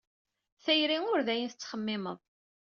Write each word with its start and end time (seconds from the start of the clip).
Tayri 0.63 0.97
ur 1.11 1.19
d 1.27 1.27
ayen 1.33 1.49
tettxemmimeḍ. 1.49 2.19